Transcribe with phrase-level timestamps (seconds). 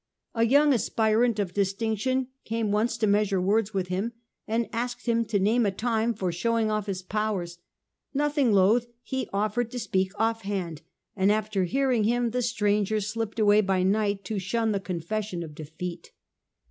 [0.01, 0.03] ^
[0.41, 4.13] A young aspirant of distinction came once to measure words with him,
[4.47, 7.59] and asked him to name a time for showing off his powers.
[8.11, 10.81] Nothing loth, he offered to speak offhand,
[11.15, 15.53] and after hearing him the stranger slipped away by night to shun the confession of
[15.53, 16.11] defeat.